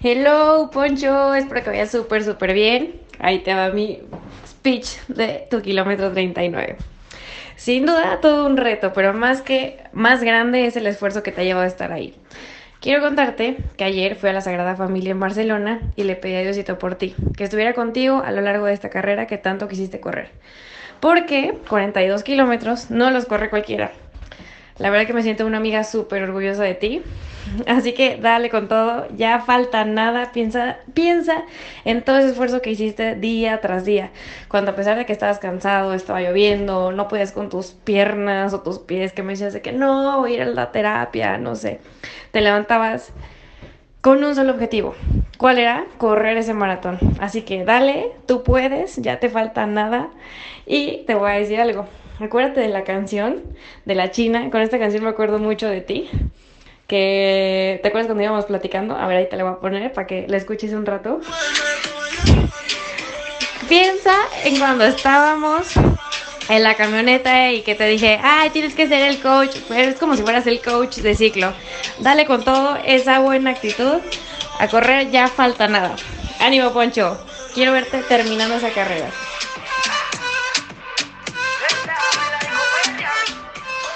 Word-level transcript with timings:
Hello, 0.00 0.70
Poncho, 0.70 1.34
espero 1.34 1.64
que 1.64 1.70
vaya 1.70 1.86
súper, 1.86 2.22
súper 2.22 2.52
bien. 2.52 3.00
Ahí 3.18 3.40
te 3.40 3.52
va 3.52 3.70
mi 3.70 3.98
speech 4.46 4.90
de 5.08 5.48
tu 5.50 5.60
kilómetro 5.60 6.12
39. 6.12 6.76
Sin 7.56 7.84
duda, 7.84 8.20
todo 8.20 8.46
un 8.46 8.56
reto, 8.56 8.92
pero 8.92 9.12
más 9.12 9.42
que 9.42 9.80
más 9.92 10.22
grande 10.22 10.66
es 10.66 10.76
el 10.76 10.86
esfuerzo 10.86 11.24
que 11.24 11.32
te 11.32 11.40
ha 11.40 11.44
llevado 11.44 11.64
a 11.64 11.68
estar 11.68 11.90
ahí. 11.90 12.14
Quiero 12.80 13.02
contarte 13.02 13.56
que 13.76 13.82
ayer 13.82 14.14
fui 14.14 14.30
a 14.30 14.32
la 14.32 14.40
Sagrada 14.40 14.76
Familia 14.76 15.10
en 15.10 15.18
Barcelona 15.18 15.80
y 15.96 16.04
le 16.04 16.14
pedí 16.14 16.36
a 16.36 16.42
Diosito 16.42 16.78
por 16.78 16.94
ti, 16.94 17.16
que 17.36 17.42
estuviera 17.42 17.74
contigo 17.74 18.22
a 18.24 18.30
lo 18.30 18.40
largo 18.40 18.66
de 18.66 18.74
esta 18.74 18.90
carrera 18.90 19.26
que 19.26 19.36
tanto 19.36 19.66
quisiste 19.66 19.98
correr. 19.98 20.30
Porque 21.00 21.58
42 21.68 22.22
kilómetros 22.22 22.92
no 22.92 23.10
los 23.10 23.26
corre 23.26 23.50
cualquiera. 23.50 23.90
La 24.78 24.90
verdad 24.90 25.06
que 25.06 25.12
me 25.12 25.22
siento 25.22 25.44
una 25.46 25.56
amiga 25.56 25.82
súper 25.84 26.22
orgullosa 26.22 26.62
de 26.62 26.74
ti. 26.74 27.02
Así 27.66 27.94
que 27.94 28.16
dale 28.16 28.50
con 28.50 28.68
todo, 28.68 29.08
ya 29.16 29.40
falta 29.40 29.84
nada, 29.84 30.32
piensa, 30.32 30.78
piensa 30.94 31.44
en 31.84 32.02
todo 32.02 32.18
ese 32.18 32.28
esfuerzo 32.30 32.60
que 32.60 32.70
hiciste 32.70 33.14
día 33.14 33.60
tras 33.60 33.84
día. 33.84 34.10
Cuando 34.48 34.72
a 34.72 34.74
pesar 34.76 34.96
de 34.96 35.06
que 35.06 35.12
estabas 35.12 35.38
cansado, 35.38 35.94
estaba 35.94 36.20
lloviendo, 36.20 36.92
no 36.92 37.08
podías 37.08 37.32
con 37.32 37.48
tus 37.48 37.72
piernas 37.72 38.52
o 38.52 38.60
tus 38.60 38.78
pies, 38.78 39.12
que 39.12 39.22
me 39.22 39.32
decías 39.32 39.52
de 39.52 39.62
que 39.62 39.72
no, 39.72 40.18
voy 40.18 40.32
a 40.32 40.34
ir 40.34 40.42
a 40.42 40.46
la 40.46 40.72
terapia, 40.72 41.38
no 41.38 41.56
sé. 41.56 41.80
Te 42.32 42.40
levantabas 42.40 43.12
con 44.00 44.22
un 44.22 44.34
solo 44.34 44.52
objetivo. 44.52 44.94
¿Cuál 45.38 45.58
era? 45.58 45.86
Correr 45.98 46.36
ese 46.36 46.54
maratón. 46.54 46.98
Así 47.18 47.42
que 47.42 47.64
dale, 47.64 48.12
tú 48.26 48.42
puedes, 48.42 48.96
ya 48.96 49.18
te 49.18 49.28
falta 49.28 49.66
nada. 49.66 50.10
Y 50.66 51.04
te 51.06 51.14
voy 51.14 51.30
a 51.30 51.34
decir 51.34 51.60
algo. 51.60 51.86
Acuérdate 52.20 52.60
de 52.60 52.68
la 52.68 52.84
canción 52.84 53.42
de 53.84 53.94
la 53.94 54.10
China. 54.10 54.50
Con 54.50 54.60
esta 54.60 54.78
canción 54.78 55.04
me 55.04 55.10
acuerdo 55.10 55.38
mucho 55.38 55.68
de 55.68 55.80
ti. 55.80 56.10
Que 56.86 57.78
te 57.82 57.88
acuerdas 57.88 58.06
cuando 58.06 58.24
íbamos 58.24 58.46
platicando. 58.46 58.96
A 58.96 59.06
ver, 59.06 59.18
ahí 59.18 59.28
te 59.28 59.36
la 59.36 59.44
voy 59.44 59.52
a 59.52 59.60
poner 59.60 59.92
para 59.92 60.06
que 60.06 60.26
la 60.26 60.36
escuches 60.36 60.72
un 60.72 60.86
rato. 60.86 61.20
Piensa 63.68 64.14
en 64.44 64.58
cuando 64.58 64.84
estábamos 64.84 65.74
en 66.48 66.62
la 66.62 66.74
camioneta 66.74 67.52
y 67.52 67.60
que 67.60 67.74
te 67.74 67.86
dije, 67.86 68.18
ay, 68.22 68.50
tienes 68.50 68.74
que 68.74 68.88
ser 68.88 69.08
el 69.08 69.20
coach. 69.20 69.56
Pues 69.68 69.88
es 69.88 69.98
como 69.98 70.16
si 70.16 70.22
fueras 70.22 70.46
el 70.46 70.60
coach 70.60 70.96
de 70.96 71.14
ciclo. 71.14 71.52
Dale 72.00 72.26
con 72.26 72.42
todo 72.42 72.78
esa 72.84 73.20
buena 73.20 73.50
actitud. 73.50 74.00
A 74.58 74.66
correr 74.66 75.10
ya 75.10 75.28
falta 75.28 75.68
nada. 75.68 75.94
Ánimo, 76.40 76.72
Poncho. 76.72 77.16
Quiero 77.54 77.72
verte 77.72 78.02
terminando 78.08 78.56
esa 78.56 78.70
carrera. 78.70 79.10